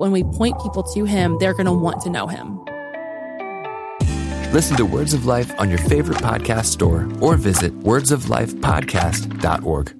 [0.00, 2.64] When we point people to him, they're going to want to know him.
[4.50, 9.99] Listen to Words of Life on your favorite podcast store or visit wordsoflifepodcast.org.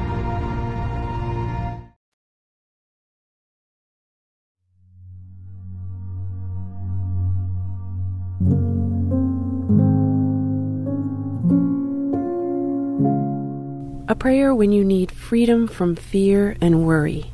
[14.21, 17.31] Prayer When You Need Freedom from Fear and Worry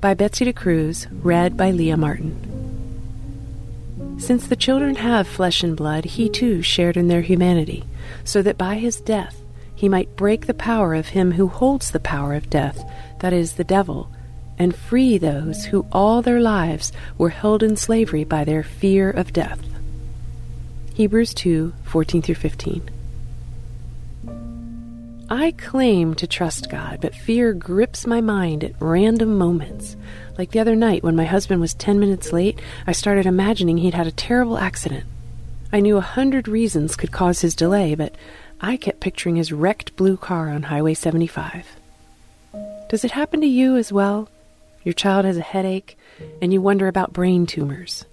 [0.00, 2.34] by Betsy DeCruz, read by Leah Martin.
[4.18, 7.84] Since the children have flesh and blood, he too shared in their humanity,
[8.24, 9.40] so that by his death
[9.76, 12.82] he might break the power of him who holds the power of death,
[13.20, 14.10] that is, the devil,
[14.58, 19.32] and free those who all their lives were held in slavery by their fear of
[19.32, 19.64] death.
[20.94, 22.90] Hebrews 2 14 through 15.
[25.32, 29.96] I claim to trust God, but fear grips my mind at random moments.
[30.36, 33.94] Like the other night when my husband was 10 minutes late, I started imagining he'd
[33.94, 35.06] had a terrible accident.
[35.72, 38.14] I knew a hundred reasons could cause his delay, but
[38.60, 41.66] I kept picturing his wrecked blue car on Highway 75.
[42.90, 44.28] Does it happen to you as well?
[44.84, 45.96] Your child has a headache,
[46.42, 48.04] and you wonder about brain tumors.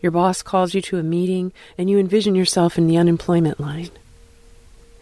[0.00, 3.90] Your boss calls you to a meeting, and you envision yourself in the unemployment line.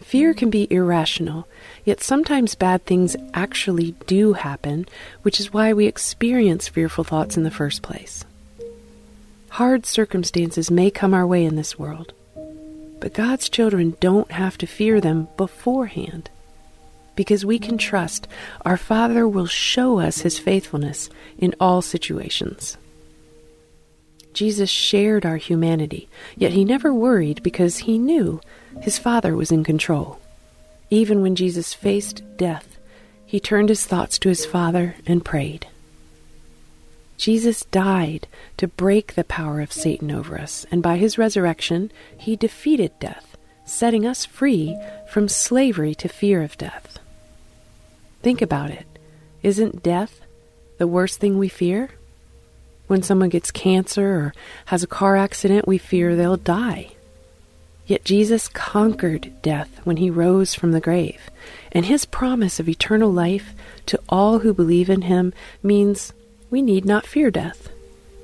[0.09, 1.47] Fear can be irrational,
[1.85, 4.87] yet sometimes bad things actually do happen,
[5.21, 8.25] which is why we experience fearful thoughts in the first place.
[9.49, 12.13] Hard circumstances may come our way in this world,
[12.99, 16.31] but God's children don't have to fear them beforehand,
[17.15, 18.27] because we can trust
[18.65, 22.79] our Father will show us His faithfulness in all situations.
[24.33, 26.07] Jesus shared our humanity,
[26.37, 28.39] yet he never worried because he knew
[28.81, 30.19] his Father was in control.
[30.89, 32.77] Even when Jesus faced death,
[33.25, 35.67] he turned his thoughts to his Father and prayed.
[37.17, 42.35] Jesus died to break the power of Satan over us, and by his resurrection, he
[42.35, 44.77] defeated death, setting us free
[45.11, 46.97] from slavery to fear of death.
[48.21, 48.85] Think about it.
[49.43, 50.21] Isn't death
[50.77, 51.91] the worst thing we fear?
[52.89, 54.33] When someone gets cancer or
[54.65, 56.89] has a car accident, we fear they'll die.
[57.85, 61.29] Yet Jesus conquered death when he rose from the grave,
[61.71, 63.53] and his promise of eternal life
[63.85, 66.13] to all who believe in him means
[66.49, 67.69] we need not fear death.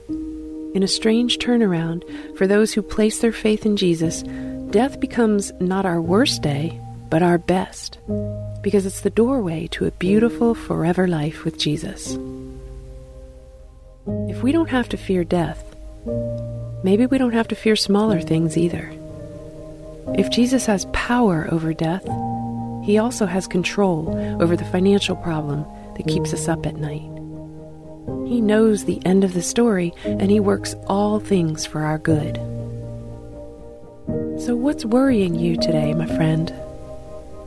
[0.09, 2.01] In a strange turnaround,
[2.35, 4.23] for those who place their faith in Jesus,
[4.71, 7.99] death becomes not our worst day, but our best,
[8.63, 12.17] because it's the doorway to a beautiful forever life with Jesus.
[14.07, 15.63] If we don't have to fear death,
[16.83, 18.91] maybe we don't have to fear smaller things either.
[20.13, 22.03] If Jesus has power over death,
[22.83, 25.65] he also has control over the financial problem
[25.97, 27.09] that keeps us up at night.
[28.27, 32.35] He knows the end of the story, and he works all things for our good.
[34.39, 36.53] So, what's worrying you today, my friend?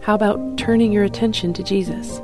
[0.02, 2.18] How about turning your attention to Jesus,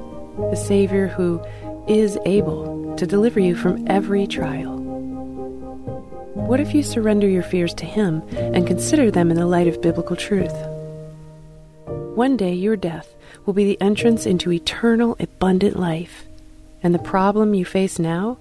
[0.50, 1.40] the Savior who
[1.86, 4.76] is able to deliver you from every trial?
[6.34, 9.80] What if you surrender your fears to Him and consider them in the light of
[9.80, 10.54] biblical truth?
[12.14, 13.14] One day your death
[13.44, 16.24] will be the entrance into eternal, abundant life,
[16.82, 18.38] and the problem you face now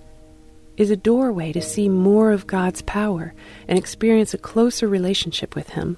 [0.77, 3.33] is a doorway to see more of God's power
[3.67, 5.97] and experience a closer relationship with Him.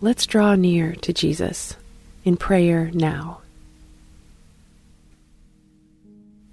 [0.00, 1.76] Let's draw near to Jesus
[2.24, 3.40] in prayer now.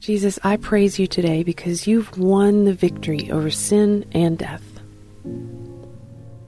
[0.01, 4.63] Jesus, I praise you today because you've won the victory over sin and death.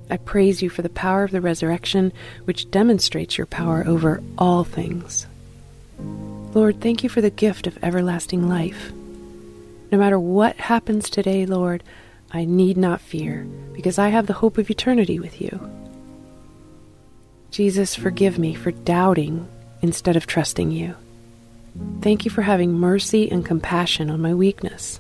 [0.10, 2.14] I praise you for the power of the resurrection,
[2.46, 5.28] which demonstrates your power over all things.
[6.00, 8.92] Lord, thank you for the gift of everlasting life.
[9.92, 11.84] No matter what happens today, Lord,
[12.32, 15.60] I need not fear, because I have the hope of eternity with you.
[17.52, 19.48] Jesus, forgive me for doubting
[19.84, 20.96] instead of trusting you.
[22.02, 25.00] Thank you for having mercy and compassion on my weakness.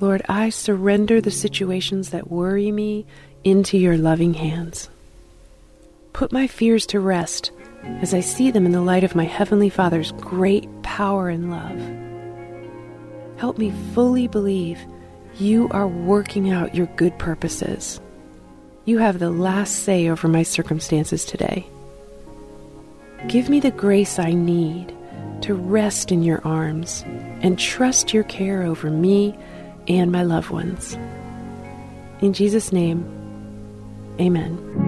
[0.00, 3.06] Lord, I surrender the situations that worry me
[3.44, 4.88] into your loving hands.
[6.12, 7.50] Put my fears to rest
[8.00, 13.38] as I see them in the light of my Heavenly Father's great power and love.
[13.38, 14.80] Help me fully believe
[15.38, 18.00] you are working out your good purposes
[18.88, 21.66] you have the last say over my circumstances today.
[23.26, 24.96] Give me the grace I need
[25.42, 27.04] to rest in your arms
[27.40, 29.36] and trust your care over me
[29.86, 30.94] and my loved ones.
[32.20, 33.04] In Jesus' name,
[34.20, 34.87] amen.